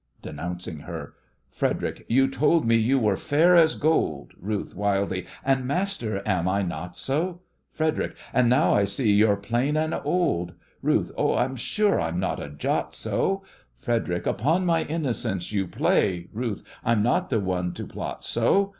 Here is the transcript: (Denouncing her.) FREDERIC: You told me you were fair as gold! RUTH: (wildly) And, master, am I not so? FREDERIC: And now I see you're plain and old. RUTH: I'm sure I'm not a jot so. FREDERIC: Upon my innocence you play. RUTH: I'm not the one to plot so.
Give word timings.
(Denouncing 0.23 0.79
her.) 0.79 1.13
FREDERIC: 1.51 2.05
You 2.09 2.27
told 2.27 2.65
me 2.65 2.75
you 2.75 2.97
were 2.97 3.15
fair 3.15 3.55
as 3.55 3.75
gold! 3.75 4.31
RUTH: 4.39 4.73
(wildly) 4.75 5.27
And, 5.45 5.67
master, 5.67 6.23
am 6.27 6.47
I 6.47 6.63
not 6.63 6.97
so? 6.97 7.41
FREDERIC: 7.71 8.15
And 8.33 8.49
now 8.49 8.73
I 8.73 8.83
see 8.83 9.13
you're 9.13 9.35
plain 9.35 9.77
and 9.77 9.93
old. 10.03 10.53
RUTH: 10.81 11.11
I'm 11.19 11.55
sure 11.55 12.01
I'm 12.01 12.19
not 12.19 12.41
a 12.41 12.49
jot 12.49 12.95
so. 12.95 13.43
FREDERIC: 13.75 14.25
Upon 14.25 14.65
my 14.65 14.85
innocence 14.85 15.51
you 15.51 15.67
play. 15.67 16.29
RUTH: 16.33 16.63
I'm 16.83 17.03
not 17.03 17.29
the 17.29 17.39
one 17.39 17.71
to 17.73 17.85
plot 17.85 18.23
so. 18.23 18.69